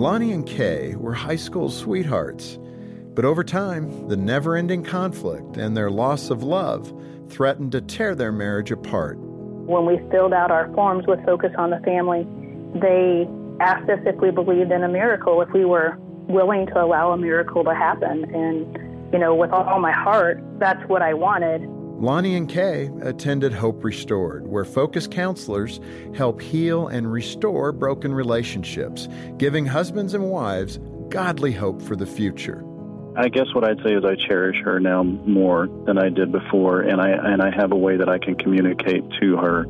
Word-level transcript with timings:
Lonnie 0.00 0.32
and 0.32 0.46
Kay 0.46 0.94
were 0.96 1.12
high 1.12 1.36
school 1.36 1.68
sweethearts. 1.68 2.58
But 3.12 3.26
over 3.26 3.44
time, 3.44 4.08
the 4.08 4.16
never 4.16 4.56
ending 4.56 4.82
conflict 4.82 5.58
and 5.58 5.76
their 5.76 5.90
loss 5.90 6.30
of 6.30 6.42
love 6.42 6.90
threatened 7.28 7.72
to 7.72 7.82
tear 7.82 8.14
their 8.14 8.32
marriage 8.32 8.70
apart. 8.70 9.18
When 9.18 9.84
we 9.84 9.98
filled 10.10 10.32
out 10.32 10.50
our 10.50 10.72
forms 10.72 11.06
with 11.06 11.22
Focus 11.26 11.52
on 11.58 11.68
the 11.68 11.80
Family, 11.80 12.26
they 12.80 13.28
asked 13.60 13.90
us 13.90 13.98
if 14.06 14.16
we 14.22 14.30
believed 14.30 14.72
in 14.72 14.82
a 14.82 14.88
miracle, 14.88 15.42
if 15.42 15.50
we 15.52 15.66
were 15.66 15.98
willing 16.28 16.66
to 16.68 16.82
allow 16.82 17.12
a 17.12 17.18
miracle 17.18 17.62
to 17.62 17.74
happen. 17.74 18.24
And, 18.34 19.12
you 19.12 19.18
know, 19.18 19.34
with 19.34 19.50
all 19.50 19.80
my 19.80 19.92
heart, 19.92 20.42
that's 20.58 20.82
what 20.88 21.02
I 21.02 21.12
wanted. 21.12 21.60
Lonnie 22.00 22.34
and 22.34 22.48
Kay 22.48 22.90
attended 23.02 23.52
Hope 23.52 23.84
Restored, 23.84 24.46
where 24.46 24.64
focus 24.64 25.06
counselors 25.06 25.80
help 26.16 26.40
heal 26.40 26.88
and 26.88 27.12
restore 27.12 27.72
broken 27.72 28.14
relationships, 28.14 29.06
giving 29.36 29.66
husbands 29.66 30.14
and 30.14 30.30
wives 30.30 30.78
godly 31.10 31.52
hope 31.52 31.82
for 31.82 31.96
the 31.96 32.06
future. 32.06 32.64
I 33.18 33.28
guess 33.28 33.54
what 33.54 33.64
I'd 33.64 33.82
say 33.84 33.92
is 33.92 34.02
I 34.02 34.14
cherish 34.14 34.56
her 34.64 34.80
now 34.80 35.02
more 35.02 35.68
than 35.84 35.98
I 35.98 36.08
did 36.08 36.32
before, 36.32 36.80
and 36.80 37.02
I 37.02 37.10
and 37.10 37.42
I 37.42 37.50
have 37.54 37.70
a 37.70 37.76
way 37.76 37.98
that 37.98 38.08
I 38.08 38.16
can 38.16 38.34
communicate 38.34 39.04
to 39.20 39.36
her 39.36 39.64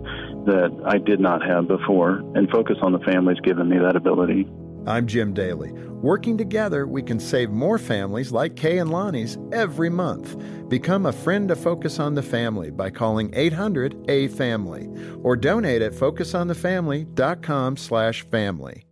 that 0.45 0.83
I 0.87 0.99
did 0.99 1.19
not 1.19 1.45
have 1.45 1.67
before, 1.67 2.23
and 2.37 2.49
focus 2.49 2.77
on 2.81 2.93
the 2.93 3.01
family's 3.01 3.41
given 3.41 3.69
me 3.69 3.79
that 3.79 3.97
ability. 3.97 4.47
I'm 4.87 5.07
Jim 5.07 5.35
Daly. 5.35 5.73
Working 5.73 6.39
together, 6.39 6.87
we 6.87 7.03
can 7.03 7.21
save 7.21 7.51
more 7.51 7.79
families 7.79 8.33
like 8.33 8.57
Kay 8.57 8.79
and 8.79 8.91
Lonnie's 8.91 9.39
every 9.53 9.91
month. 9.91 10.37
Become 10.69 11.07
a 11.07 11.13
friend 11.13 11.49
to 11.49 11.57
Focus 11.57 11.99
on 11.99 12.15
the 12.15 12.23
Family 12.23 12.71
by 12.71 12.91
calling 12.91 13.31
800-A-FAMILY 13.33 15.21
or 15.23 15.37
donate 15.37 15.83
at 15.83 15.93
focusonthefamily.com 15.93 17.77
slash 17.77 18.23
family. 18.23 18.87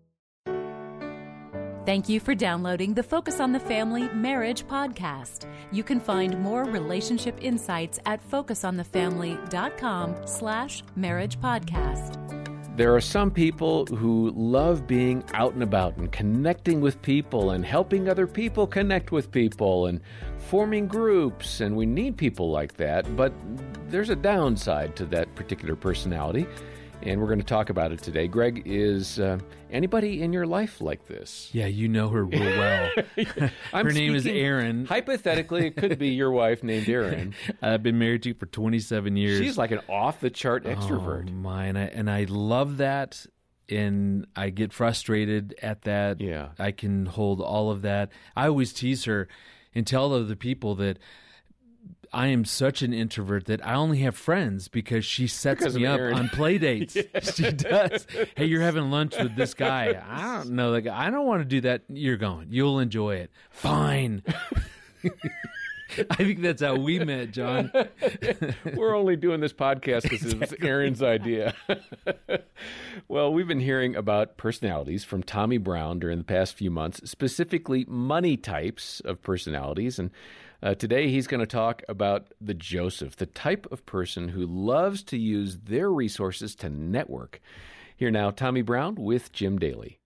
Thank 1.88 2.08
you 2.10 2.20
for 2.20 2.34
downloading 2.34 2.92
the 2.92 3.02
Focus 3.02 3.40
on 3.40 3.52
the 3.52 3.60
Family 3.60 4.10
Marriage 4.10 4.66
Podcast. 4.66 5.50
You 5.72 5.82
can 5.82 6.00
find 6.00 6.38
more 6.38 6.64
relationship 6.64 7.38
insights 7.40 7.98
at 8.04 8.20
focusonthefamily.com 8.30 10.26
slash 10.26 10.82
marriage 10.96 11.40
podcast. 11.40 12.37
There 12.78 12.94
are 12.94 13.00
some 13.00 13.32
people 13.32 13.86
who 13.86 14.30
love 14.36 14.86
being 14.86 15.24
out 15.34 15.52
and 15.52 15.64
about 15.64 15.96
and 15.96 16.12
connecting 16.12 16.80
with 16.80 17.02
people 17.02 17.50
and 17.50 17.64
helping 17.64 18.08
other 18.08 18.28
people 18.28 18.68
connect 18.68 19.10
with 19.10 19.32
people 19.32 19.86
and 19.86 20.00
forming 20.36 20.86
groups, 20.86 21.60
and 21.60 21.74
we 21.74 21.86
need 21.86 22.16
people 22.16 22.52
like 22.52 22.74
that. 22.74 23.16
But 23.16 23.32
there's 23.88 24.10
a 24.10 24.14
downside 24.14 24.94
to 24.94 25.06
that 25.06 25.34
particular 25.34 25.74
personality, 25.74 26.46
and 27.02 27.20
we're 27.20 27.26
going 27.26 27.38
to 27.38 27.44
talk 27.44 27.70
about 27.70 27.92
it 27.92 28.02
today. 28.02 28.26
Greg, 28.26 28.62
is 28.64 29.18
uh, 29.18 29.38
anybody 29.70 30.22
in 30.22 30.32
your 30.32 30.46
life 30.46 30.80
like 30.80 31.06
this? 31.06 31.48
Yeah, 31.52 31.66
you 31.66 31.88
know 31.88 32.08
her 32.08 32.24
real 32.24 32.40
well. 32.40 32.90
her 33.72 33.90
name 33.90 34.14
is 34.14 34.26
Erin. 34.26 34.86
Hypothetically, 34.86 35.66
it 35.68 35.76
could 35.76 35.98
be 35.98 36.08
your 36.08 36.30
wife 36.30 36.62
named 36.62 36.88
Erin. 36.88 37.34
I've 37.62 37.82
been 37.82 37.98
married 37.98 38.22
to 38.24 38.30
her 38.30 38.34
for 38.34 38.46
27 38.46 39.16
years. 39.16 39.38
She's 39.38 39.58
like 39.58 39.70
an 39.70 39.80
off 39.88 40.20
the 40.20 40.30
chart 40.30 40.64
extrovert. 40.64 41.28
Oh, 41.28 41.32
my, 41.32 41.66
and 41.66 41.78
I, 41.78 41.82
and 41.84 42.10
I 42.10 42.24
love 42.28 42.78
that. 42.78 43.24
And 43.70 44.26
I 44.34 44.48
get 44.48 44.72
frustrated 44.72 45.54
at 45.62 45.82
that. 45.82 46.22
Yeah. 46.22 46.48
I 46.58 46.72
can 46.72 47.04
hold 47.04 47.42
all 47.42 47.70
of 47.70 47.82
that. 47.82 48.10
I 48.34 48.46
always 48.48 48.72
tease 48.72 49.04
her 49.04 49.28
and 49.74 49.86
tell 49.86 50.14
other 50.14 50.36
people 50.36 50.74
that 50.76 50.98
I 52.12 52.28
am 52.28 52.44
such 52.44 52.82
an 52.82 52.92
introvert 52.92 53.46
that 53.46 53.64
I 53.66 53.74
only 53.74 53.98
have 53.98 54.16
friends 54.16 54.68
because 54.68 55.04
she 55.04 55.26
sets 55.26 55.60
Because 55.60 55.76
me 55.76 55.86
up 55.86 56.00
on 56.00 56.28
play 56.28 56.58
dates. 56.58 56.96
She 57.34 57.50
does. 57.52 58.06
Hey, 58.36 58.46
you're 58.46 58.62
having 58.62 58.90
lunch 58.90 59.16
with 59.18 59.36
this 59.36 59.54
guy. 59.54 60.02
I 60.08 60.36
don't 60.38 60.50
know 60.50 60.72
the 60.72 60.82
guy. 60.82 61.06
I 61.06 61.10
don't 61.10 61.26
want 61.26 61.42
to 61.42 61.44
do 61.48 61.60
that. 61.62 61.82
You're 61.88 62.16
going. 62.16 62.48
You'll 62.50 62.78
enjoy 62.78 63.16
it. 63.16 63.30
Fine. 63.50 64.22
I 66.10 66.16
think 66.16 66.42
that's 66.42 66.62
how 66.62 66.76
we 66.76 66.98
met, 66.98 67.30
John. 67.30 67.70
We're 68.74 68.94
only 68.94 69.16
doing 69.16 69.40
this 69.40 69.52
podcast 69.52 70.02
because 70.02 70.24
it's 70.24 70.54
Erin's 70.62 71.02
idea. 71.02 71.54
well, 73.08 73.32
we've 73.32 73.48
been 73.48 73.60
hearing 73.60 73.96
about 73.96 74.36
personalities 74.36 75.04
from 75.04 75.22
Tommy 75.22 75.58
Brown 75.58 75.98
during 75.98 76.18
the 76.18 76.24
past 76.24 76.54
few 76.54 76.70
months, 76.70 77.08
specifically 77.08 77.84
money 77.88 78.36
types 78.36 79.00
of 79.00 79.22
personalities. 79.22 79.98
And 79.98 80.10
uh, 80.62 80.74
today 80.74 81.08
he's 81.08 81.26
going 81.26 81.40
to 81.40 81.46
talk 81.46 81.82
about 81.88 82.32
the 82.40 82.54
Joseph, 82.54 83.16
the 83.16 83.26
type 83.26 83.66
of 83.70 83.86
person 83.86 84.28
who 84.28 84.44
loves 84.44 85.02
to 85.04 85.16
use 85.16 85.58
their 85.64 85.90
resources 85.90 86.54
to 86.56 86.68
network. 86.68 87.40
Here 87.96 88.10
now, 88.10 88.30
Tommy 88.30 88.62
Brown 88.62 88.94
with 88.96 89.32
Jim 89.32 89.58
Daly. 89.58 89.98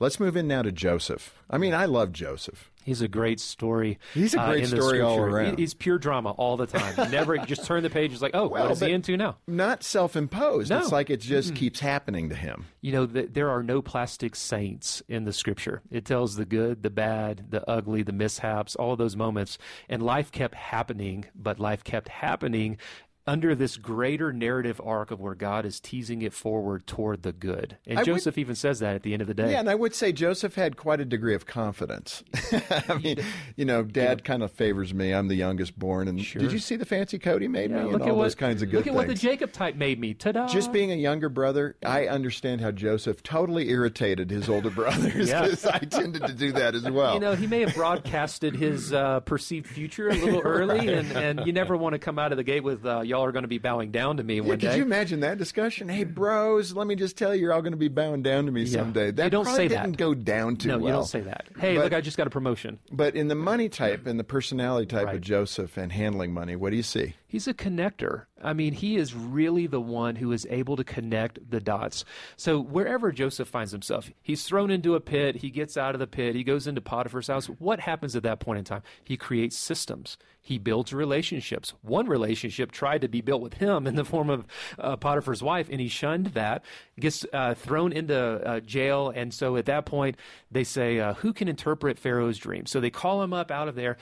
Let's 0.00 0.20
move 0.20 0.36
in 0.36 0.46
now 0.46 0.62
to 0.62 0.70
Joseph. 0.70 1.34
I 1.50 1.58
mean, 1.58 1.74
I 1.74 1.86
love 1.86 2.12
Joseph. 2.12 2.70
He's 2.84 3.02
a 3.02 3.08
great 3.08 3.38
story. 3.38 3.98
He's 4.14 4.32
a 4.32 4.40
uh, 4.40 4.50
great 4.50 4.60
the 4.62 4.76
story 4.80 5.00
all 5.02 5.18
around. 5.18 5.58
He's 5.58 5.74
pure 5.74 5.98
drama 5.98 6.30
all 6.30 6.56
the 6.56 6.66
time. 6.66 7.10
Never 7.10 7.36
just 7.46 7.66
turn 7.66 7.82
the 7.82 7.90
page. 7.90 8.12
It's 8.12 8.22
like, 8.22 8.30
oh, 8.32 8.46
Well, 8.46 8.62
what 8.62 8.72
is 8.72 8.80
he 8.80 8.92
into 8.92 9.16
now? 9.16 9.36
Not 9.46 9.82
self 9.82 10.16
imposed. 10.16 10.70
No. 10.70 10.78
It's 10.78 10.92
like 10.92 11.10
it 11.10 11.20
just 11.20 11.54
keeps 11.54 11.80
happening 11.80 12.30
to 12.30 12.34
him. 12.34 12.66
You 12.80 12.92
know, 12.92 13.06
th- 13.06 13.30
there 13.32 13.50
are 13.50 13.62
no 13.62 13.82
plastic 13.82 14.36
saints 14.36 15.02
in 15.08 15.24
the 15.24 15.34
scripture. 15.34 15.82
It 15.90 16.06
tells 16.06 16.36
the 16.36 16.46
good, 16.46 16.82
the 16.82 16.90
bad, 16.90 17.50
the 17.50 17.68
ugly, 17.68 18.02
the 18.04 18.12
mishaps, 18.12 18.74
all 18.76 18.92
of 18.92 18.98
those 18.98 19.16
moments. 19.16 19.58
And 19.88 20.02
life 20.02 20.32
kept 20.32 20.54
happening, 20.54 21.26
but 21.34 21.58
life 21.60 21.84
kept 21.84 22.08
happening 22.08 22.78
under 23.28 23.54
this 23.54 23.76
greater 23.76 24.32
narrative 24.32 24.80
arc 24.82 25.10
of 25.10 25.20
where 25.20 25.34
God 25.34 25.66
is 25.66 25.80
teasing 25.80 26.22
it 26.22 26.32
forward 26.32 26.86
toward 26.86 27.22
the 27.22 27.32
good. 27.32 27.76
And 27.86 27.98
I 27.98 28.02
would- 28.02 28.06
Joseph 28.06 28.38
even 28.38 28.54
says 28.54 28.78
that 28.80 28.94
at 28.94 29.02
the 29.02 29.12
end 29.12 29.20
of 29.20 29.28
the 29.28 29.34
day. 29.34 29.52
Yeah, 29.52 29.60
and 29.60 29.68
I 29.68 29.74
would 29.74 29.94
say 29.94 30.12
Joseph 30.12 30.54
had 30.54 30.76
quite 30.78 30.98
a 31.00 31.04
degree 31.04 31.34
of 31.34 31.44
confidence. 31.46 32.24
I 32.88 32.94
mean, 33.02 33.18
you 33.54 33.64
know, 33.66 33.82
Dad 33.82 34.24
kind 34.24 34.42
of 34.42 34.50
favors 34.50 34.94
me. 34.94 35.12
I'm 35.12 35.28
the 35.28 35.34
youngest 35.34 35.78
born, 35.78 36.08
and 36.08 36.18
did 36.18 36.52
you 36.52 36.58
see 36.58 36.76
the 36.76 36.86
fancy 36.86 37.18
coat 37.18 37.42
he 37.42 37.48
made 37.48 37.70
Yeah, 37.70 37.78
me? 37.78 37.82
look 37.84 37.92
and 37.94 38.02
at 38.02 38.08
all 38.10 38.16
what, 38.16 38.22
those 38.24 38.34
kinds 38.34 38.62
of 38.62 38.70
good 38.70 38.78
Look 38.78 38.86
at 38.86 38.90
things. 38.90 38.96
what 38.96 39.06
the 39.08 39.14
Jacob 39.14 39.52
type 39.52 39.76
made 39.76 40.00
me. 40.00 40.14
Ta-da! 40.14 40.46
Just 40.48 40.72
being 40.72 40.90
a 40.90 40.96
younger 40.96 41.28
brother, 41.28 41.76
I 41.84 42.06
understand 42.06 42.62
how 42.62 42.70
Joseph 42.70 43.22
totally 43.22 43.68
irritated 43.68 44.30
his 44.30 44.48
older 44.48 44.70
brothers 44.70 45.28
Yeah. 45.28 45.42
because 45.42 45.66
I 45.66 45.78
tended 45.80 46.22
to 46.26 46.32
do 46.32 46.52
that 46.52 46.74
as 46.74 46.88
well. 46.90 47.14
You 47.14 47.20
know, 47.20 47.34
he 47.34 47.46
may 47.46 47.60
have 47.60 47.74
broadcasted 47.74 48.56
his 48.56 48.92
uh, 48.92 49.20
perceived 49.20 49.66
future 49.66 50.08
a 50.08 50.14
little 50.14 50.40
early, 50.44 50.88
and, 50.92 51.12
and 51.12 51.46
you 51.46 51.52
never 51.52 51.76
want 51.76 51.92
to 51.92 51.98
come 51.98 52.18
out 52.18 52.32
of 52.32 52.38
the 52.38 52.44
gate 52.44 52.64
with 52.64 52.86
uh, 52.86 53.00
y'all 53.02 53.17
are 53.24 53.32
going 53.32 53.42
to 53.42 53.48
be 53.48 53.58
bowing 53.58 53.90
down 53.90 54.16
to 54.18 54.22
me 54.22 54.36
Yeah, 54.36 54.40
one 54.42 54.50
could 54.52 54.60
day. 54.60 54.76
you 54.76 54.82
imagine 54.82 55.20
that 55.20 55.38
discussion? 55.38 55.88
Hey, 55.88 56.04
bros, 56.04 56.74
let 56.74 56.86
me 56.86 56.94
just 56.94 57.16
tell 57.16 57.34
you, 57.34 57.42
you're 57.42 57.52
all 57.52 57.62
going 57.62 57.72
to 57.72 57.78
be 57.78 57.88
bowing 57.88 58.22
down 58.22 58.46
to 58.46 58.52
me 58.52 58.62
Yeah. 58.62 58.78
someday. 58.80 59.10
That 59.10 59.24
You 59.24 59.30
don't 59.30 59.44
say 59.46 59.68
that. 59.68 59.82
didn't 59.84 59.96
go 59.96 60.14
down 60.14 60.56
too 60.56 60.68
no, 60.68 60.78
well. 60.78 60.86
you 60.86 60.92
don't 60.92 61.04
say 61.06 61.20
that. 61.20 61.46
Hey, 61.58 61.76
But- 61.76 61.84
look, 61.84 61.92
I 61.94 62.00
just 62.00 62.16
got 62.16 62.26
a 62.26 62.30
promotion. 62.30 62.78
But 62.92 63.14
in 63.16 63.28
the 63.28 63.34
money 63.34 63.68
type 63.68 64.06
and 64.06 64.18
the 64.18 64.24
personality 64.24 64.86
type 64.86 65.06
Right. 65.06 65.14
of 65.16 65.20
Joseph 65.20 65.76
and 65.76 65.92
handling 65.92 66.32
money, 66.32 66.56
what 66.56 66.70
do 66.70 66.76
you 66.76 66.82
see? 66.82 67.14
He's 67.30 67.46
a 67.46 67.52
connector. 67.52 68.24
I 68.42 68.54
mean, 68.54 68.72
he 68.72 68.96
is 68.96 69.14
really 69.14 69.66
the 69.66 69.82
one 69.82 70.16
who 70.16 70.32
is 70.32 70.46
able 70.48 70.76
to 70.76 70.84
connect 70.84 71.50
the 71.50 71.60
dots. 71.60 72.06
So 72.36 72.58
wherever 72.58 73.12
Joseph 73.12 73.48
finds 73.48 73.70
himself, 73.70 74.10
he's 74.22 74.44
thrown 74.44 74.70
into 74.70 74.94
a 74.94 75.00
pit, 75.00 75.36
he 75.36 75.50
gets 75.50 75.76
out 75.76 75.94
of 75.94 75.98
the 75.98 76.06
pit, 76.06 76.34
he 76.34 76.42
goes 76.42 76.66
into 76.66 76.80
Potiphar's 76.80 77.26
house. 77.26 77.46
What 77.46 77.80
happens 77.80 78.16
at 78.16 78.22
that 78.22 78.40
point 78.40 78.60
in 78.60 78.64
time? 78.64 78.82
He 79.04 79.18
creates 79.18 79.58
systems. 79.58 80.16
He 80.40 80.56
builds 80.56 80.94
relationships. 80.94 81.74
One 81.82 82.06
relationship 82.06 82.72
tried 82.72 83.02
to 83.02 83.08
be 83.08 83.20
built 83.20 83.42
with 83.42 83.54
him 83.54 83.86
in 83.86 83.96
the 83.96 84.04
form 84.06 84.30
of 84.30 84.46
uh, 84.78 84.96
Potiphar's 84.96 85.42
wife, 85.42 85.68
and 85.70 85.78
he 85.78 85.88
shunned 85.88 86.28
that. 86.28 86.64
Gets 86.98 87.26
uh, 87.34 87.52
thrown 87.52 87.92
into 87.92 88.16
uh, 88.16 88.60
jail, 88.60 89.12
and 89.14 89.34
so 89.34 89.56
at 89.56 89.66
that 89.66 89.84
point 89.84 90.16
they 90.50 90.64
say, 90.64 91.00
uh, 91.00 91.12
"Who 91.14 91.34
can 91.34 91.48
interpret 91.48 91.98
Pharaoh's 91.98 92.38
dream?" 92.38 92.64
So 92.64 92.80
they 92.80 92.88
call 92.88 93.22
him 93.22 93.34
up 93.34 93.50
out 93.50 93.68
of 93.68 93.74
there, 93.74 93.98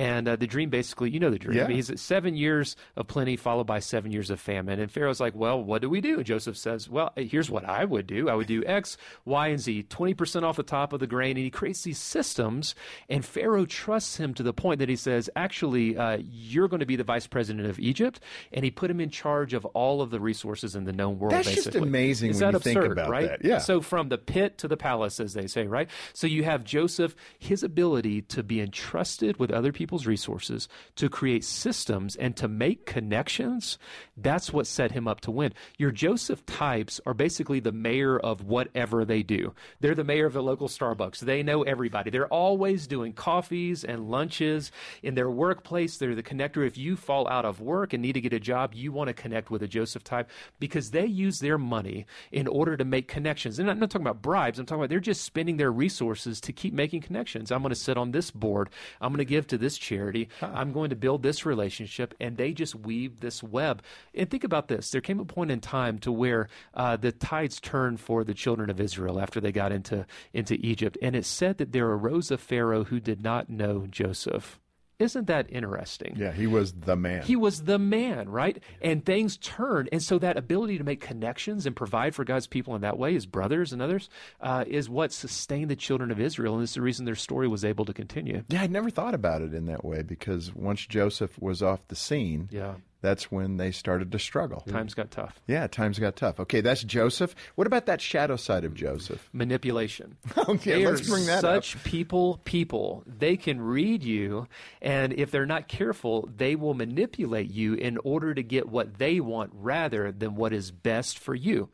and 0.00 0.26
uh, 0.26 0.34
the 0.36 0.46
dream 0.46 0.70
basically, 0.70 1.10
you 1.10 1.20
know, 1.20 1.28
the 1.28 1.38
dream. 1.38 1.58
Yeah. 1.58 1.68
He's 1.68 1.90
at 1.90 1.98
seven 1.98 2.34
years 2.34 2.74
of 2.96 3.06
plenty 3.06 3.36
followed 3.36 3.66
by 3.66 3.80
seven 3.80 4.10
years 4.10 4.30
of 4.30 4.40
famine. 4.40 4.80
And 4.80 4.90
Pharaoh's 4.90 5.20
like, 5.20 5.34
well, 5.34 5.62
what 5.62 5.82
do 5.82 5.90
we 5.90 6.00
do? 6.00 6.16
And 6.16 6.24
Joseph 6.24 6.56
says, 6.56 6.88
well, 6.88 7.12
here's 7.16 7.50
what 7.50 7.66
I 7.66 7.84
would 7.84 8.06
do. 8.06 8.30
I 8.30 8.34
would 8.34 8.46
do 8.46 8.64
X, 8.64 8.96
Y, 9.26 9.48
and 9.48 9.60
Z, 9.60 9.84
20% 9.90 10.42
off 10.42 10.56
the 10.56 10.62
top 10.62 10.94
of 10.94 11.00
the 11.00 11.06
grain. 11.06 11.36
And 11.36 11.44
he 11.44 11.50
creates 11.50 11.82
these 11.82 11.98
systems. 11.98 12.74
And 13.10 13.22
Pharaoh 13.22 13.66
trusts 13.66 14.16
him 14.16 14.32
to 14.34 14.42
the 14.42 14.54
point 14.54 14.78
that 14.78 14.88
he 14.88 14.96
says, 14.96 15.28
actually, 15.36 15.98
uh, 15.98 16.16
you're 16.22 16.68
going 16.68 16.80
to 16.80 16.86
be 16.86 16.96
the 16.96 17.04
vice 17.04 17.26
president 17.26 17.68
of 17.68 17.78
Egypt. 17.78 18.20
And 18.54 18.64
he 18.64 18.70
put 18.70 18.90
him 18.90 19.00
in 19.00 19.10
charge 19.10 19.52
of 19.52 19.66
all 19.66 20.00
of 20.00 20.08
the 20.10 20.18
resources 20.18 20.74
in 20.74 20.84
the 20.84 20.94
known 20.94 21.18
world, 21.18 21.34
That's 21.34 21.54
just 21.54 21.74
amazing 21.74 22.30
Is 22.30 22.40
when 22.40 22.52
that 22.52 22.58
you 22.58 22.62
think 22.62 22.76
absurd, 22.78 22.92
about 22.92 23.10
right? 23.10 23.28
that. 23.28 23.44
Yeah. 23.44 23.58
So 23.58 23.82
from 23.82 24.08
the 24.08 24.16
pit 24.16 24.56
to 24.58 24.68
the 24.68 24.78
palace, 24.78 25.20
as 25.20 25.34
they 25.34 25.46
say, 25.46 25.66
right? 25.66 25.90
So 26.14 26.26
you 26.26 26.42
have 26.44 26.64
Joseph, 26.64 27.14
his 27.38 27.62
ability 27.62 28.22
to 28.22 28.42
be 28.42 28.62
entrusted 28.62 29.36
with 29.36 29.50
other 29.50 29.72
people's 29.72 29.89
people's 29.90 30.06
resources, 30.06 30.68
to 30.94 31.08
create 31.08 31.42
systems, 31.42 32.14
and 32.14 32.36
to 32.36 32.46
make 32.46 32.86
connections, 32.86 33.76
that's 34.16 34.52
what 34.52 34.64
set 34.64 34.92
him 34.92 35.08
up 35.08 35.20
to 35.20 35.32
win. 35.32 35.52
Your 35.78 35.90
Joseph 35.90 36.46
types 36.46 37.00
are 37.06 37.12
basically 37.12 37.58
the 37.58 37.72
mayor 37.72 38.16
of 38.16 38.44
whatever 38.44 39.04
they 39.04 39.24
do. 39.24 39.52
They're 39.80 39.96
the 39.96 40.04
mayor 40.04 40.26
of 40.26 40.32
the 40.32 40.44
local 40.44 40.68
Starbucks. 40.68 41.18
They 41.18 41.42
know 41.42 41.64
everybody. 41.64 42.10
They're 42.10 42.28
always 42.28 42.86
doing 42.86 43.12
coffees 43.14 43.82
and 43.82 44.08
lunches 44.08 44.70
in 45.02 45.16
their 45.16 45.28
workplace. 45.28 45.96
They're 45.96 46.14
the 46.14 46.22
connector. 46.22 46.64
If 46.64 46.78
you 46.78 46.94
fall 46.94 47.26
out 47.26 47.44
of 47.44 47.60
work 47.60 47.92
and 47.92 48.00
need 48.00 48.12
to 48.12 48.20
get 48.20 48.32
a 48.32 48.38
job, 48.38 48.74
you 48.74 48.92
want 48.92 49.08
to 49.08 49.14
connect 49.14 49.50
with 49.50 49.60
a 49.64 49.68
Joseph 49.68 50.04
type 50.04 50.30
because 50.60 50.92
they 50.92 51.06
use 51.06 51.40
their 51.40 51.58
money 51.58 52.06
in 52.30 52.46
order 52.46 52.76
to 52.76 52.84
make 52.84 53.08
connections. 53.08 53.58
And 53.58 53.68
I'm 53.68 53.80
not 53.80 53.90
talking 53.90 54.06
about 54.06 54.22
bribes. 54.22 54.60
I'm 54.60 54.66
talking 54.66 54.82
about 54.82 54.90
they're 54.90 55.00
just 55.00 55.24
spending 55.24 55.56
their 55.56 55.72
resources 55.72 56.40
to 56.42 56.52
keep 56.52 56.74
making 56.74 57.00
connections. 57.00 57.50
I'm 57.50 57.62
going 57.62 57.70
to 57.70 57.74
sit 57.74 57.96
on 57.96 58.12
this 58.12 58.30
board. 58.30 58.70
I'm 59.00 59.10
going 59.10 59.18
to 59.18 59.24
give 59.24 59.48
to 59.48 59.58
this 59.58 59.79
charity. 59.80 60.28
I'm 60.40 60.72
going 60.72 60.90
to 60.90 60.96
build 60.96 61.22
this 61.22 61.44
relationship. 61.44 62.14
And 62.20 62.36
they 62.36 62.52
just 62.52 62.74
weave 62.74 63.20
this 63.20 63.42
web. 63.42 63.82
And 64.14 64.30
think 64.30 64.44
about 64.44 64.68
this. 64.68 64.90
There 64.90 65.00
came 65.00 65.18
a 65.18 65.24
point 65.24 65.50
in 65.50 65.60
time 65.60 65.98
to 66.00 66.12
where 66.12 66.48
uh, 66.74 66.96
the 66.96 67.10
tides 67.10 67.58
turned 67.58 68.00
for 68.00 68.22
the 68.22 68.34
children 68.34 68.70
of 68.70 68.80
Israel 68.80 69.20
after 69.20 69.40
they 69.40 69.52
got 69.52 69.72
into, 69.72 70.06
into 70.32 70.54
Egypt. 70.54 70.96
And 71.02 71.16
it 71.16 71.24
said 71.24 71.58
that 71.58 71.72
there 71.72 71.88
arose 71.88 72.30
a 72.30 72.38
Pharaoh 72.38 72.84
who 72.84 73.00
did 73.00 73.22
not 73.22 73.48
know 73.50 73.86
Joseph. 73.88 74.60
Isn't 75.00 75.26
that 75.26 75.46
interesting? 75.50 76.14
Yeah, 76.16 76.30
he 76.32 76.46
was 76.46 76.72
the 76.72 76.94
man. 76.94 77.22
He 77.22 77.34
was 77.34 77.62
the 77.64 77.78
man, 77.78 78.28
right? 78.28 78.62
And 78.82 79.04
things 79.04 79.36
turned. 79.38 79.88
And 79.92 80.02
so 80.02 80.18
that 80.18 80.36
ability 80.36 80.78
to 80.78 80.84
make 80.84 81.00
connections 81.00 81.66
and 81.66 81.74
provide 81.74 82.14
for 82.14 82.24
God's 82.24 82.46
people 82.46 82.74
in 82.74 82.82
that 82.82 82.98
way, 82.98 83.14
his 83.14 83.26
brothers 83.26 83.72
and 83.72 83.80
others, 83.80 84.08
uh, 84.40 84.64
is 84.66 84.88
what 84.88 85.12
sustained 85.12 85.70
the 85.70 85.76
children 85.76 86.10
of 86.10 86.20
Israel. 86.20 86.54
And 86.54 86.62
it's 86.62 86.74
the 86.74 86.82
reason 86.82 87.06
their 87.06 87.14
story 87.14 87.48
was 87.48 87.64
able 87.64 87.84
to 87.86 87.92
continue. 87.92 88.44
yeah, 88.48 88.62
I'd 88.62 88.70
never 88.70 88.90
thought 88.90 89.14
about 89.14 89.42
it 89.42 89.54
in 89.54 89.66
that 89.66 89.84
way 89.84 90.02
because 90.02 90.54
once 90.54 90.86
Joseph 90.86 91.40
was 91.40 91.62
off 91.62 91.88
the 91.88 91.96
scene, 91.96 92.48
Yeah. 92.52 92.74
That's 93.00 93.30
when 93.30 93.56
they 93.56 93.70
started 93.70 94.12
to 94.12 94.18
struggle. 94.18 94.60
Hmm. 94.60 94.72
Times 94.72 94.94
got 94.94 95.10
tough. 95.10 95.40
Yeah, 95.46 95.66
times 95.66 95.98
got 95.98 96.16
tough. 96.16 96.40
Okay, 96.40 96.60
that's 96.60 96.82
Joseph. 96.82 97.34
What 97.54 97.66
about 97.66 97.86
that 97.86 98.00
shadow 98.00 98.36
side 98.36 98.64
of 98.64 98.74
Joseph? 98.74 99.28
Manipulation. 99.32 100.16
Okay, 100.50 100.82
They 100.82 100.86
let's 100.86 101.08
bring 101.08 101.26
that 101.26 101.42
such 101.42 101.56
up. 101.58 101.64
Such 101.64 101.84
people, 101.84 102.40
people. 102.44 103.04
They 103.06 103.36
can 103.36 103.60
read 103.60 104.02
you, 104.02 104.48
and 104.82 105.12
if 105.12 105.30
they're 105.30 105.46
not 105.46 105.68
careful, 105.68 106.28
they 106.34 106.56
will 106.56 106.74
manipulate 106.74 107.50
you 107.50 107.74
in 107.74 107.98
order 107.98 108.34
to 108.34 108.42
get 108.42 108.68
what 108.68 108.98
they 108.98 109.20
want 109.20 109.52
rather 109.54 110.10
than 110.10 110.34
what 110.34 110.52
is 110.52 110.70
best 110.70 111.18
for 111.18 111.34
you 111.34 111.68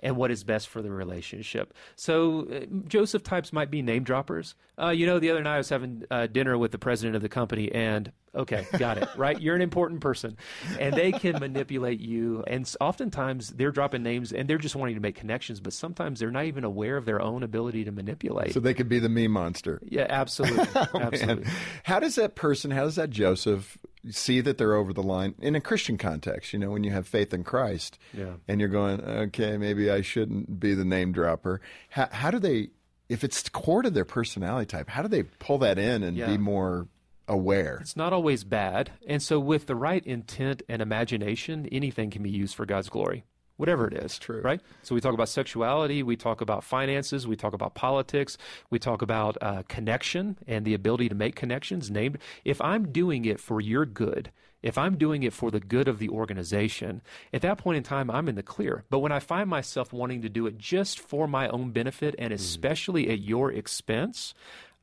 and 0.00 0.16
what 0.16 0.30
is 0.30 0.44
best 0.44 0.68
for 0.68 0.82
the 0.82 0.90
relationship. 0.90 1.74
So 1.96 2.48
uh, 2.50 2.60
Joseph 2.86 3.22
types 3.22 3.52
might 3.52 3.70
be 3.70 3.82
name 3.82 4.04
droppers. 4.04 4.54
Uh, 4.80 4.90
you 4.90 5.06
know, 5.06 5.18
the 5.18 5.30
other 5.30 5.42
night 5.42 5.54
I 5.54 5.58
was 5.58 5.68
having 5.68 6.04
uh, 6.10 6.26
dinner 6.26 6.56
with 6.56 6.70
the 6.70 6.78
president 6.78 7.16
of 7.16 7.22
the 7.22 7.28
company, 7.28 7.70
and 7.72 8.12
okay, 8.34 8.66
got 8.78 8.98
it, 8.98 9.08
right? 9.16 9.40
You're 9.40 9.56
an 9.56 9.62
important 9.62 10.00
person, 10.00 10.36
and 10.78 10.94
they 10.94 11.10
can 11.10 11.40
manipulate 11.40 12.00
you. 12.00 12.44
And 12.46 12.72
oftentimes 12.80 13.50
they're 13.50 13.72
dropping 13.72 14.02
names, 14.02 14.32
and 14.32 14.48
they're 14.48 14.58
just 14.58 14.76
wanting 14.76 14.94
to 14.94 15.00
make 15.00 15.16
connections, 15.16 15.60
but 15.60 15.72
sometimes 15.72 16.20
they're 16.20 16.30
not 16.30 16.44
even 16.44 16.64
aware 16.64 16.96
of 16.96 17.04
their 17.04 17.20
own 17.20 17.42
ability 17.42 17.84
to 17.84 17.92
manipulate. 17.92 18.54
So 18.54 18.60
they 18.60 18.74
could 18.74 18.88
be 18.88 19.00
the 19.00 19.08
me 19.08 19.26
monster. 19.26 19.80
yeah, 19.84 20.06
absolutely, 20.08 20.66
absolutely. 20.94 21.44
Man, 21.44 21.52
how 21.82 21.98
does 21.98 22.14
that 22.14 22.36
person, 22.36 22.70
how 22.70 22.84
does 22.84 22.96
that 22.96 23.10
Joseph 23.10 23.76
see 24.10 24.40
that 24.40 24.58
they're 24.58 24.74
over 24.74 24.92
the 24.92 25.02
line 25.02 25.34
in 25.40 25.54
a 25.54 25.60
Christian 25.60 25.98
context? 25.98 26.52
You 26.52 26.58
know, 26.58 26.70
when 26.70 26.84
you 26.84 26.90
have 26.92 27.06
faith 27.06 27.32
in 27.34 27.44
Christ, 27.44 27.98
Yeah. 28.12 28.34
and 28.46 28.60
you're 28.60 28.68
going, 28.68 29.00
okay, 29.00 29.56
maybe 29.56 29.90
I 29.90 30.00
shouldn't 30.02 30.58
be 30.60 30.74
the 30.74 30.84
name 30.84 31.12
dropper. 31.12 31.60
How, 31.90 32.08
how 32.10 32.30
do 32.30 32.38
they, 32.38 32.68
if 33.08 33.24
it's 33.24 33.48
core 33.48 33.82
to 33.82 33.90
their 33.90 34.04
personality 34.04 34.66
type, 34.66 34.88
how 34.90 35.02
do 35.02 35.08
they 35.08 35.22
pull 35.24 35.58
that 35.58 35.78
in 35.78 36.02
and 36.02 36.16
Yeah. 36.16 36.26
be 36.26 36.38
more 36.38 36.88
aware? 37.26 37.78
It's 37.80 37.96
not 37.96 38.12
always 38.12 38.44
bad. 38.44 38.90
And 39.06 39.22
so, 39.22 39.38
with 39.38 39.66
the 39.66 39.76
right 39.76 40.04
intent 40.06 40.62
and 40.68 40.80
imagination, 40.80 41.66
anything 41.72 42.10
can 42.10 42.22
be 42.22 42.30
used 42.30 42.54
for 42.54 42.66
God's 42.66 42.88
glory, 42.88 43.24
whatever 43.58 43.86
it 43.86 43.92
is. 43.92 44.18
true. 44.18 44.40
Right? 44.40 44.62
So, 44.82 44.94
we 44.94 45.02
talk 45.02 45.12
about 45.12 45.28
sexuality, 45.28 46.02
we 46.02 46.16
talk 46.16 46.40
about 46.40 46.64
finances, 46.64 47.26
we 47.26 47.36
talk 47.36 47.52
about 47.52 47.74
politics, 47.74 48.38
we 48.70 48.78
talk 48.78 49.02
about 49.02 49.36
uh, 49.42 49.62
connection 49.68 50.38
and 50.46 50.64
the 50.64 50.72
ability 50.72 51.10
to 51.10 51.14
make 51.14 51.36
connections. 51.36 51.90
Named, 51.90 52.18
if 52.44 52.60
I'm 52.62 52.90
doing 52.90 53.26
it 53.26 53.38
for 53.38 53.60
your 53.60 53.84
good, 53.84 54.32
if 54.62 54.76
I'm 54.76 54.96
doing 54.96 55.22
it 55.22 55.32
for 55.32 55.50
the 55.50 55.60
good 55.60 55.86
of 55.86 55.98
the 55.98 56.08
organization, 56.08 57.00
at 57.32 57.42
that 57.42 57.58
point 57.58 57.76
in 57.76 57.82
time, 57.84 58.10
I'm 58.10 58.28
in 58.28 58.34
the 58.34 58.42
clear. 58.42 58.84
But 58.90 58.98
when 58.98 59.12
I 59.12 59.20
find 59.20 59.48
myself 59.48 59.92
wanting 59.92 60.22
to 60.22 60.28
do 60.28 60.46
it 60.46 60.58
just 60.58 60.98
for 60.98 61.28
my 61.28 61.48
own 61.48 61.70
benefit 61.70 62.16
and 62.18 62.32
especially 62.32 63.08
at 63.08 63.20
your 63.20 63.52
expense, 63.52 64.34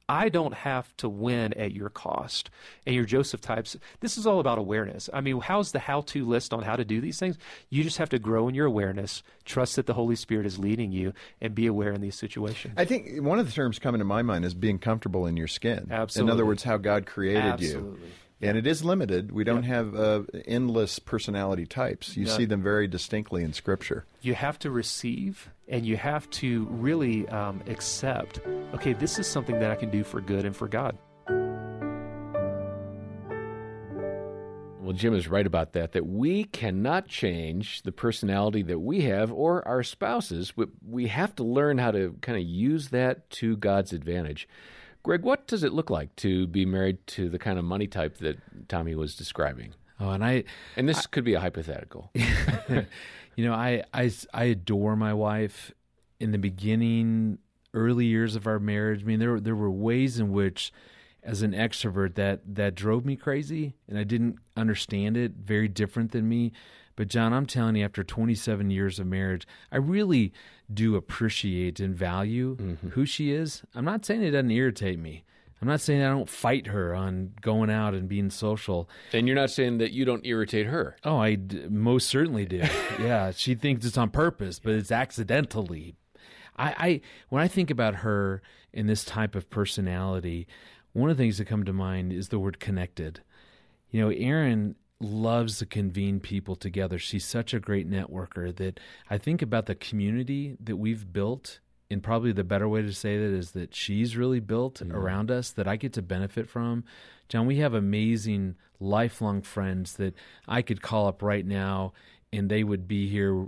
I 0.07 0.29
don't 0.29 0.53
have 0.53 0.95
to 0.97 1.09
win 1.09 1.53
at 1.53 1.71
your 1.71 1.89
cost. 1.89 2.49
And 2.85 2.95
your 2.95 3.05
Joseph 3.05 3.41
types, 3.41 3.75
this 4.01 4.17
is 4.17 4.27
all 4.27 4.39
about 4.39 4.57
awareness. 4.57 5.09
I 5.13 5.21
mean, 5.21 5.39
how's 5.39 5.71
the 5.71 5.79
how 5.79 6.01
to 6.01 6.25
list 6.25 6.53
on 6.53 6.63
how 6.63 6.75
to 6.75 6.85
do 6.85 7.01
these 7.01 7.19
things? 7.19 7.37
You 7.69 7.83
just 7.83 7.97
have 7.97 8.09
to 8.09 8.19
grow 8.19 8.47
in 8.47 8.55
your 8.55 8.65
awareness, 8.65 9.23
trust 9.45 9.75
that 9.77 9.87
the 9.87 9.93
Holy 9.93 10.15
Spirit 10.15 10.45
is 10.45 10.59
leading 10.59 10.91
you, 10.91 11.13
and 11.41 11.55
be 11.55 11.67
aware 11.67 11.91
in 11.91 12.01
these 12.01 12.15
situations. 12.15 12.75
I 12.77 12.85
think 12.85 13.21
one 13.23 13.39
of 13.39 13.45
the 13.47 13.51
terms 13.51 13.79
coming 13.79 13.99
to 13.99 14.05
my 14.05 14.21
mind 14.21 14.45
is 14.45 14.53
being 14.53 14.79
comfortable 14.79 15.25
in 15.25 15.37
your 15.37 15.47
skin. 15.47 15.87
Absolutely. 15.89 16.29
In 16.29 16.33
other 16.33 16.45
words, 16.45 16.63
how 16.63 16.77
God 16.77 17.05
created 17.05 17.61
you. 17.61 17.99
Absolutely. 18.45 18.59
And 18.59 18.67
it 18.67 18.69
is 18.69 18.83
limited. 18.85 19.31
We 19.31 19.43
don't 19.43 19.63
have 19.63 19.95
uh, 19.95 20.23
endless 20.45 20.99
personality 20.99 21.65
types. 21.65 22.15
You 22.15 22.25
Yeah. 22.25 22.37
see 22.37 22.45
them 22.45 22.61
very 22.61 22.87
distinctly 22.87 23.43
in 23.43 23.53
Scripture. 23.53 24.05
you 24.21 24.33
have 24.35 24.57
to 24.59 24.71
receive 24.71 25.49
and 25.67 25.85
you 25.85 25.97
have 25.97 26.29
to 26.29 26.65
really 26.71 27.27
um, 27.29 27.61
accept 27.67 28.39
okay, 28.73 28.93
this 28.93 29.17
is 29.19 29.27
something 29.27 29.59
that 29.59 29.71
I 29.71 29.75
can 29.75 29.89
do 29.89 30.03
for 30.03 30.19
good 30.21 30.45
and 30.45 30.55
for 30.55 30.67
God. 30.67 30.97
Well, 34.81 34.93
Jim 34.93 35.15
is 35.15 35.27
right 35.27 35.47
about 35.47 35.73
that, 35.73 35.93
that 35.93 36.05
we 36.05 36.43
cannot 36.43 37.07
change 37.07 37.81
the 37.81 37.91
personality 37.91 38.61
that 38.63 38.77
we 38.79 39.01
have 39.01 39.31
or 39.31 39.67
our 39.67 39.81
spouses. 39.81 40.51
but 40.55 40.69
We 40.87 41.07
have 41.07 41.33
to 41.37 41.43
learn 41.43 41.79
how 41.79 41.89
to 41.89 42.15
kind 42.21 42.37
of 42.37 42.43
use 42.43 42.89
that 42.89 43.27
to 43.41 43.57
God's 43.57 43.93
advantage. 43.93 44.47
Greg, 45.05 45.21
what 45.21 45.45
does 45.45 45.63
it 45.63 45.71
look 45.71 45.91
like 45.91 46.15
to 46.15 46.47
be 46.47 46.65
married 46.65 47.05
to 47.05 47.29
the 47.29 47.37
kind 47.37 47.59
of 47.59 47.63
money 47.63 47.85
type 47.85 48.17
that 48.17 48.39
Tommy 48.67 48.95
was 48.95 49.15
describing? 49.15 49.75
Oh, 49.99 50.09
and 50.09 50.25
I, 50.25 50.45
And 50.75 50.89
this 50.89 51.05
could 51.05 51.23
be 51.23 51.35
a 51.35 51.39
hypothetical. 51.39 52.09
you 52.15 53.45
know, 53.45 53.53
I, 53.53 53.83
I, 53.93 54.11
I 54.33 54.45
adore 54.45 54.95
my 54.95 55.13
wife. 55.13 55.71
In 56.19 56.31
the 56.31 56.39
beginning, 56.39 57.37
early 57.75 58.05
years 58.05 58.35
of 58.35 58.47
our 58.47 58.57
marriage, 58.57 59.03
I 59.03 59.05
mean, 59.05 59.19
there 59.19 59.39
there 59.39 59.55
were 59.55 59.69
ways 59.69 60.17
in 60.17 60.31
which, 60.31 60.73
as 61.21 61.43
an 61.43 61.51
extrovert, 61.51 62.15
that 62.15 62.41
that 62.55 62.73
drove 62.73 63.05
me 63.05 63.15
crazy, 63.15 63.75
and 63.87 63.99
I 63.99 64.05
didn't 64.05 64.39
understand 64.57 65.17
it. 65.17 65.33
Very 65.33 65.67
different 65.67 66.13
than 66.13 66.27
me. 66.27 66.51
But 66.95 67.09
John, 67.09 67.33
I'm 67.33 67.45
telling 67.45 67.75
you, 67.75 67.83
after 67.83 68.03
27 68.03 68.69
years 68.71 68.99
of 68.99 69.07
marriage, 69.07 69.47
I 69.71 69.77
really 69.77 70.31
do 70.73 70.95
appreciate 70.95 71.79
and 71.79 71.95
value 71.95 72.55
mm-hmm. 72.55 72.89
who 72.89 73.05
she 73.05 73.31
is. 73.31 73.63
I'm 73.75 73.85
not 73.85 74.05
saying 74.05 74.23
it 74.23 74.31
doesn't 74.31 74.51
irritate 74.51 74.99
me. 74.99 75.23
I'm 75.61 75.67
not 75.67 75.81
saying 75.81 76.03
I 76.03 76.09
don't 76.09 76.29
fight 76.29 76.67
her 76.67 76.93
on 76.93 77.31
going 77.41 77.69
out 77.69 77.93
and 77.93 78.09
being 78.09 78.29
social. 78.29 78.89
and 79.13 79.27
you're 79.27 79.35
not 79.35 79.49
saying 79.49 79.77
that 79.79 79.91
you 79.91 80.05
don't 80.05 80.25
irritate 80.25 80.67
her. 80.67 80.95
Oh, 81.03 81.17
I 81.17 81.35
d- 81.35 81.67
most 81.69 82.07
certainly 82.07 82.45
do. 82.45 82.57
yeah, 82.99 83.31
she 83.31 83.55
thinks 83.55 83.85
it's 83.85 83.97
on 83.97 84.09
purpose, 84.09 84.59
but 84.59 84.73
it's 84.73 84.91
accidentally. 84.91 85.95
I, 86.57 86.75
I 86.77 87.01
when 87.29 87.41
I 87.41 87.47
think 87.47 87.71
about 87.71 87.95
her 87.95 88.41
and 88.73 88.89
this 88.89 89.05
type 89.05 89.33
of 89.33 89.49
personality, 89.49 90.47
one 90.93 91.09
of 91.09 91.17
the 91.17 91.23
things 91.23 91.37
that 91.37 91.45
come 91.45 91.63
to 91.63 91.73
mind 91.73 92.13
is 92.13 92.29
the 92.29 92.39
word 92.39 92.59
connected. 92.59 93.21
You 93.89 94.01
know, 94.01 94.09
Erin 94.09 94.75
loves 94.99 95.59
to 95.59 95.65
convene 95.65 96.19
people 96.19 96.55
together. 96.55 96.97
She's 96.97 97.25
such 97.25 97.53
a 97.53 97.59
great 97.59 97.89
networker 97.89 98.55
that 98.55 98.79
I 99.09 99.17
think 99.17 99.41
about 99.41 99.65
the 99.65 99.75
community 99.75 100.57
that 100.63 100.77
we've 100.77 101.11
built. 101.11 101.59
And 101.91 102.01
probably 102.01 102.31
the 102.31 102.43
better 102.43 102.67
way 102.67 102.81
to 102.81 102.93
say 102.93 103.17
that 103.17 103.31
is 103.31 103.51
that 103.51 103.75
she's 103.75 104.17
really 104.17 104.39
built 104.39 104.81
around 104.81 105.29
us 105.29 105.51
that 105.51 105.67
I 105.67 105.75
get 105.75 105.93
to 105.93 106.01
benefit 106.01 106.49
from. 106.49 106.83
John, 107.29 107.45
we 107.45 107.57
have 107.57 107.75
amazing 107.75 108.55
lifelong 108.79 109.43
friends 109.43 109.93
that 109.97 110.15
I 110.47 110.63
could 110.63 110.81
call 110.81 111.07
up 111.07 111.21
right 111.21 111.45
now 111.45 111.93
and 112.33 112.49
they 112.49 112.63
would 112.63 112.87
be 112.87 113.07
here 113.07 113.47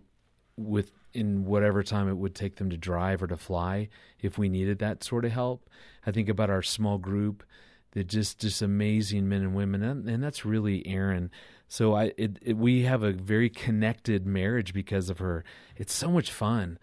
with 0.56 0.92
in 1.13 1.46
whatever 1.46 1.82
time 1.82 2.08
it 2.08 2.18
would 2.18 2.36
take 2.36 2.58
them 2.58 2.70
to 2.70 2.77
drive 2.77 3.24
or 3.24 3.27
to 3.27 3.38
fly 3.38 3.89
if 4.22 4.38
we 4.38 4.50
needed 4.50 4.80
that 4.80 5.04
sort 5.04 5.25
of 5.25 5.32
help. 5.32 5.68
I 6.06 6.12
think 6.12 6.30
about 6.30 6.51
our 6.51 6.62
small 6.62 7.00
group 7.00 7.44
that 7.98 8.06
just 8.06 8.38
just 8.38 8.62
amazing 8.62 9.27
men 9.27 9.42
and 9.42 9.56
women 9.56 9.82
and, 9.82 10.08
and 10.08 10.24
that's 10.24 10.46
really 10.46 10.86
Erin. 10.86 11.32
So 11.68 11.96
I 11.96 12.13
it, 12.16 12.38
it, 12.44 12.56
we 12.56 12.84
have 12.84 13.01
a 13.01 13.12
very 13.12 13.50
connected 13.50 14.24
marriage 14.24 14.72
because 14.72 15.10
of 15.10 15.18
her. 15.18 15.44
It's 15.75 15.94
so 15.94 16.12
much 16.12 16.32
fun. 16.32 16.77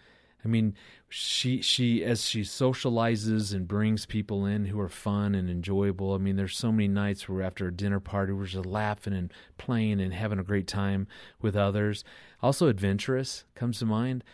I 0.45 0.49
mean, 0.49 0.75
she 1.09 1.63
she 1.63 2.03
as 2.05 2.25
she 2.25 2.41
socializes 2.41 3.55
and 3.55 3.69
brings 3.69 4.07
people 4.07 4.45
in 4.45 4.65
who 4.65 4.81
are 4.81 4.89
fun 4.89 5.37
and 5.37 5.49
enjoyable. 5.49 6.15
I 6.15 6.19
mean, 6.19 6.35
there's 6.35 6.57
so 6.57 6.73
many 6.73 6.89
nights 6.89 7.29
where 7.29 7.45
after 7.45 7.69
a 7.69 7.73
dinner 7.73 8.01
party 8.01 8.33
we're 8.33 8.47
just 8.47 8.67
laughing 8.67 9.13
and 9.13 9.33
playing 9.57 10.01
and 10.01 10.13
having 10.13 10.41
a 10.41 10.45
great 10.45 10.67
time 10.67 11.07
with 11.41 11.55
others. 11.55 12.03
Also, 12.43 12.67
adventurous 12.67 13.45
comes 13.55 13.79
to 13.79 13.87
mind. 13.87 14.25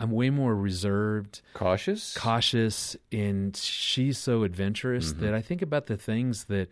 I'm 0.00 0.10
way 0.10 0.30
more 0.30 0.56
reserved, 0.56 1.42
Cautious? 1.54 2.14
cautious, 2.14 2.96
and 3.12 3.54
she's 3.54 4.16
so 4.18 4.44
adventurous 4.44 5.12
mm-hmm. 5.12 5.26
that 5.26 5.34
I 5.34 5.42
think 5.42 5.62
about 5.62 5.86
the 5.86 5.96
things 5.96 6.44
that 6.44 6.68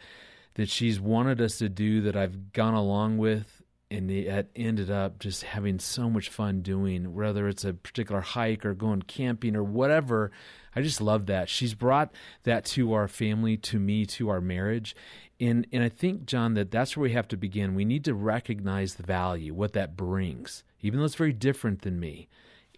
that 0.54 0.68
she's 0.68 0.99
wanted 0.99 1.40
us 1.40 1.58
to 1.58 1.68
do 1.68 2.00
that 2.00 2.16
I've 2.16 2.52
gone 2.52 2.75
along 2.75 3.18
with 3.18 3.62
and 3.90 4.11
it 4.11 4.50
ended 4.54 4.90
up 4.90 5.18
just 5.18 5.44
having 5.44 5.78
so 5.78 6.11
much 6.11 6.28
fun 6.28 6.61
doing, 6.61 7.14
whether 7.14 7.49
it's 7.49 7.64
a 7.64 7.73
particular 7.73 8.20
hike 8.20 8.66
or 8.66 8.75
going 8.75 9.02
camping 9.02 9.56
or 9.56 9.64
whatever. 9.64 10.30
I 10.76 10.82
just 10.82 11.00
love 11.00 11.26
that. 11.26 11.49
She's 11.49 11.75
brought 11.75 12.12
that 12.42 12.66
to 12.66 12.92
our 12.92 13.08
family, 13.08 13.56
to 13.58 13.78
me, 13.78 14.04
to 14.06 14.28
our 14.28 14.40
marriage. 14.40 14.94
And, 15.40 15.66
and 15.73 15.82
I 15.82 15.88
think, 15.88 16.26
John, 16.26 16.54
that 16.54 16.70
that's 16.70 16.97
where 16.97 17.04
we 17.04 17.12
have 17.12 17.28
to 17.28 17.37
begin. 17.37 17.75
We 17.75 17.87
need 17.87 18.04
to 18.04 18.14
recognize 18.14 18.94
the 18.94 19.04
value, 19.04 19.54
what 19.54 19.73
that 19.73 19.97
brings, 19.97 20.64
even 20.82 20.99
though 20.99 21.06
it's 21.06 21.14
very 21.14 21.32
different 21.32 21.82
than 21.82 21.99
me. 21.99 22.28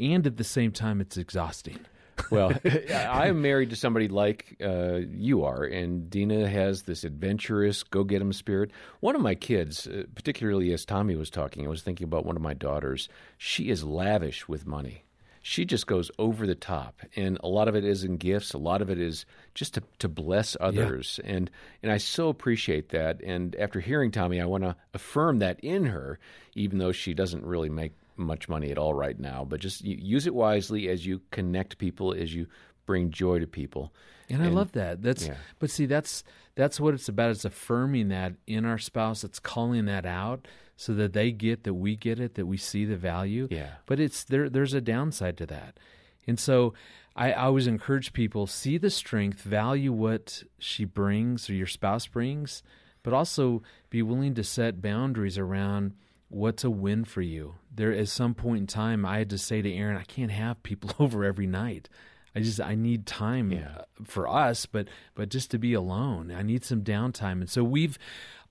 And 0.00 0.26
at 0.26 0.37
the 0.38 0.45
same 0.45 0.73
time, 0.73 1.00
it's 1.00 1.16
exhausting 1.16 1.78
well, 2.30 2.52
I 2.64 3.28
am 3.28 3.42
married 3.42 3.71
to 3.71 3.76
somebody 3.76 4.09
like 4.09 4.57
uh, 4.62 5.00
you 5.11 5.45
are, 5.45 5.64
and 5.64 6.11
Dena 6.11 6.49
has 6.49 6.83
this 6.83 7.04
adventurous, 7.04 7.83
go 7.83 8.04
get 8.04 8.21
'em 8.21 8.33
spirit. 8.33 8.71
One 9.00 9.14
of 9.14 9.23
my 9.23 9.35
kids, 9.35 9.87
uh, 9.87 10.04
particularly 10.14 10.73
as 10.73 10.85
Tommy 10.85 11.16
was 11.16 11.30
talking, 11.30 11.66
I 11.66 11.71
was 11.71 11.83
thinking 11.83 12.04
about 12.04 12.26
one 12.26 12.37
of 12.37 12.42
my 12.42 12.54
daughters. 12.54 13.09
She 13.38 13.71
is 13.71 13.85
lavish 13.85 14.49
with 14.49 14.66
money. 14.66 15.04
She 15.42 15.64
just 15.64 15.87
goes 15.87 16.11
over 16.19 16.47
the 16.47 16.54
top, 16.54 17.00
and 17.16 17.38
a 17.42 17.49
lot 17.49 17.69
of 17.69 17.75
it 17.75 17.85
is 17.85 18.04
in 18.04 18.19
gifts. 18.19 18.52
A 18.52 18.59
lot 18.59 18.83
of 18.83 18.90
it 18.90 19.00
is 19.00 19.25
just 19.54 19.73
to, 19.75 19.83
to 19.99 20.09
bless 20.09 20.54
others, 20.61 21.19
yeah. 21.25 21.33
and 21.33 21.50
and 21.83 21.90
I 21.90 21.97
so 21.97 22.28
appreciate 22.28 22.90
that. 22.90 23.23
And 23.23 23.57
after 23.57 23.80
hearing 23.80 24.11
Tommy, 24.11 24.38
I 24.38 24.45
want 24.45 24.64
to 24.64 24.76
affirm 24.92 25.38
that 25.38 25.59
in 25.61 25.87
her, 25.87 26.19
even 26.54 26.78
though 26.78 26.92
she 26.92 27.14
doesn't 27.14 27.45
really 27.47 27.71
make 27.71 27.92
much 28.20 28.48
money 28.48 28.70
at 28.70 28.78
all 28.78 28.94
right 28.94 29.18
now, 29.18 29.44
but 29.44 29.60
just 29.60 29.82
use 29.84 30.26
it 30.26 30.34
wisely 30.34 30.88
as 30.88 31.06
you 31.06 31.20
connect 31.30 31.78
people, 31.78 32.12
as 32.12 32.34
you 32.34 32.46
bring 32.86 33.10
joy 33.10 33.38
to 33.38 33.46
people. 33.46 33.92
And, 34.28 34.42
and 34.42 34.50
I 34.50 34.52
love 34.52 34.72
that. 34.72 35.02
That's 35.02 35.26
yeah. 35.26 35.34
but 35.58 35.70
see 35.70 35.86
that's 35.86 36.24
that's 36.54 36.78
what 36.78 36.94
it's 36.94 37.08
about. 37.08 37.30
It's 37.30 37.44
affirming 37.44 38.08
that 38.08 38.34
in 38.46 38.64
our 38.64 38.78
spouse. 38.78 39.24
It's 39.24 39.40
calling 39.40 39.86
that 39.86 40.06
out 40.06 40.46
so 40.76 40.94
that 40.94 41.12
they 41.12 41.32
get 41.32 41.64
that 41.64 41.74
we 41.74 41.96
get 41.96 42.20
it, 42.20 42.34
that 42.34 42.46
we 42.46 42.56
see 42.56 42.84
the 42.84 42.96
value. 42.96 43.48
Yeah. 43.50 43.70
But 43.86 44.00
it's 44.00 44.24
there 44.24 44.48
there's 44.48 44.74
a 44.74 44.80
downside 44.80 45.36
to 45.38 45.46
that. 45.46 45.78
And 46.26 46.38
so 46.38 46.74
I, 47.16 47.32
I 47.32 47.44
always 47.44 47.66
encourage 47.66 48.12
people, 48.12 48.46
see 48.46 48.78
the 48.78 48.90
strength, 48.90 49.42
value 49.42 49.92
what 49.92 50.42
she 50.58 50.84
brings 50.84 51.50
or 51.50 51.54
your 51.54 51.66
spouse 51.66 52.06
brings, 52.06 52.62
but 53.02 53.12
also 53.12 53.62
be 53.88 54.02
willing 54.02 54.34
to 54.34 54.44
set 54.44 54.82
boundaries 54.82 55.38
around 55.38 55.94
what's 56.30 56.64
a 56.64 56.70
win 56.70 57.04
for 57.04 57.20
you? 57.20 57.56
There, 57.75 57.92
at 57.92 58.08
some 58.08 58.34
point 58.34 58.58
in 58.60 58.66
time, 58.66 59.04
I 59.04 59.18
had 59.18 59.30
to 59.30 59.38
say 59.38 59.60
to 59.60 59.72
Erin, 59.72 59.96
I 59.96 60.04
can't 60.04 60.30
have 60.30 60.62
people 60.62 60.90
over 60.99 61.25
every 61.25 61.46
night. 61.46 61.88
I 62.34 62.40
just 62.40 62.60
I 62.60 62.76
need 62.76 63.06
time 63.06 63.50
yeah. 63.50 63.78
Uh, 63.78 63.84
for 64.04 64.28
us, 64.28 64.64
but 64.64 64.87
but 65.14 65.28
just 65.28 65.50
to 65.50 65.58
be 65.58 65.75
alone. 65.75 66.30
I 66.30 66.42
need 66.42 66.64
some 66.64 66.82
downtime, 66.82 67.40
and 67.40 67.50
so 67.50 67.64
we've 67.64 67.99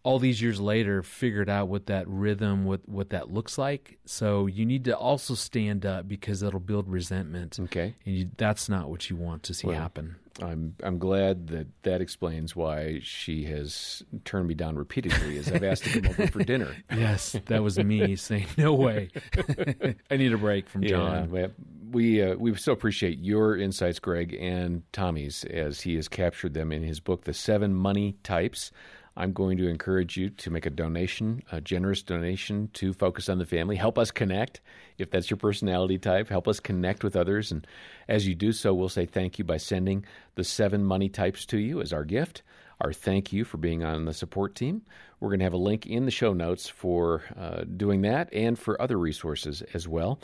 all 0.04 0.20
these 0.20 0.42
years 0.42 0.60
later 0.60 1.04
figured 1.04 1.50
out 1.50 1.70
what 1.70 1.86
that 1.86 2.06
rhythm, 2.08 2.66
what 2.66 2.88
what 2.90 3.10
that 3.12 3.32
looks 3.32 3.58
like. 3.58 3.98
So 4.06 4.48
you 4.48 4.66
need 4.66 4.84
to 4.86 4.98
also 4.98 5.34
stand 5.34 5.86
up 5.86 6.10
because 6.10 6.42
that'll 6.42 6.60
build 6.60 6.90
resentment. 6.90 7.58
Okay, 7.58 7.96
and 8.06 8.16
you, 8.18 8.30
that's 8.36 8.68
not 8.68 8.90
what 8.90 9.10
you 9.10 9.16
want 9.16 9.44
to 9.44 9.54
see 9.54 9.68
well, 9.68 9.78
happen. 9.78 10.18
I'm 10.42 10.76
I'm 10.84 10.98
glad 10.98 11.48
that 11.48 11.68
that 11.84 12.02
explains 12.02 12.56
why 12.56 13.00
she 13.04 13.44
has 13.46 14.04
turned 14.26 14.48
me 14.48 14.54
down 14.54 14.76
repeatedly 14.76 15.38
as 15.38 15.52
I've 15.52 15.64
asked 15.64 15.84
to 15.86 16.02
come 16.02 16.12
over 16.12 16.28
for 16.28 16.44
dinner. 16.44 16.76
Yes, 16.96 17.36
that 17.46 17.64
was 17.64 17.78
me 17.80 18.16
saying 18.18 18.48
no 18.58 18.74
way. 18.74 19.10
I 20.12 20.18
need 20.18 20.34
a 20.34 20.38
break 20.38 20.68
from 20.68 20.84
John. 20.84 21.34
Yeah, 21.34 21.48
we 21.92 22.22
uh, 22.22 22.36
we 22.36 22.54
still 22.56 22.74
appreciate 22.74 23.20
your 23.20 23.58
insights, 23.58 24.00
Greg, 24.00 24.36
and 24.40 24.84
Tommy's 24.92 25.44
as 25.46 25.82
he 25.82 25.96
has 25.96 26.08
captured 26.08 26.54
them 26.54 26.72
in 26.72 26.84
his 26.84 27.00
book, 27.00 27.24
The 27.24 27.34
Seven 27.34 27.74
Money 27.74 28.18
Types. 28.24 28.72
I'm 29.16 29.34
going 29.34 29.58
to 29.58 29.68
encourage 29.68 30.18
you 30.18 30.30
to 30.30 30.50
make 30.50 30.66
a 30.66 30.70
donation, 30.70 31.44
a 31.52 31.60
generous 31.60 32.02
donation 32.02 32.70
to 32.74 32.94
Focus 32.94 33.30
on 33.30 33.38
the 33.38 33.46
Family. 33.46 33.76
Help 33.76 33.98
us 33.98 34.12
connect 34.12 34.62
if 34.98 35.12
that's 35.12 35.30
your 35.30 35.38
personality 35.38 35.98
type. 35.98 36.30
Help 36.30 36.48
us 36.48 36.60
connect 36.60 37.04
with 37.04 37.16
others. 37.16 37.52
And 37.52 37.68
as 38.08 38.28
you 38.28 38.36
do 38.36 38.52
so, 38.52 38.74
we'll 38.74 38.90
say 38.90 39.06
thank 39.06 39.38
you 39.38 39.46
by 39.46 39.58
sending 39.58 40.06
the 40.36 40.44
seven 40.44 40.84
money 40.84 41.10
types 41.10 41.46
to 41.48 41.58
you 41.58 41.82
as 41.82 41.92
our 41.92 42.06
gift. 42.06 42.44
Our 42.82 42.94
thank 42.94 43.34
you 43.34 43.44
for 43.44 43.58
being 43.58 43.84
on 43.84 44.06
the 44.06 44.14
support 44.14 44.56
team. 44.56 44.84
We're 45.20 45.30
going 45.30 45.40
to 45.40 45.46
have 45.46 45.54
a 45.54 45.58
link 45.58 45.86
in 45.86 46.06
the 46.06 46.12
show 46.12 46.34
notes 46.34 46.70
for 46.70 47.24
uh, 47.38 47.64
doing 47.64 48.04
that 48.04 48.34
and 48.34 48.58
for 48.58 48.82
other 48.82 48.98
resources 48.98 49.62
as 49.74 49.88
well. 49.88 50.20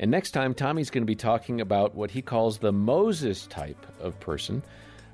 And 0.00 0.10
next 0.10 0.30
time, 0.32 0.54
Tommy's 0.54 0.90
going 0.90 1.02
to 1.02 1.06
be 1.06 1.14
talking 1.14 1.60
about 1.60 1.94
what 1.94 2.10
he 2.10 2.22
calls 2.22 2.58
the 2.58 2.72
Moses 2.72 3.46
type 3.46 3.86
of 4.00 4.18
person. 4.18 4.62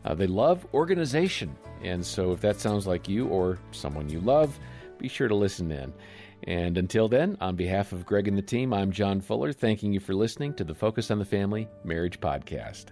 Uh, 0.06 0.14
they 0.14 0.28
love 0.28 0.66
organization. 0.72 1.56
And 1.82 2.04
so 2.04 2.32
if 2.32 2.40
that 2.40 2.60
sounds 2.60 2.86
like 2.86 3.08
you 3.08 3.26
or 3.26 3.58
someone 3.72 4.08
you 4.08 4.20
love, 4.20 4.58
be 4.98 5.08
sure 5.08 5.28
to 5.28 5.34
listen 5.34 5.72
in. 5.72 5.92
And 6.44 6.78
until 6.78 7.08
then, 7.08 7.36
on 7.40 7.56
behalf 7.56 7.92
of 7.92 8.06
Greg 8.06 8.28
and 8.28 8.38
the 8.38 8.42
team, 8.42 8.72
I'm 8.72 8.92
John 8.92 9.20
Fuller, 9.20 9.52
thanking 9.52 9.92
you 9.92 10.00
for 10.00 10.14
listening 10.14 10.54
to 10.54 10.64
the 10.64 10.74
Focus 10.74 11.10
on 11.10 11.18
the 11.18 11.24
Family 11.24 11.68
Marriage 11.84 12.20
Podcast. 12.20 12.86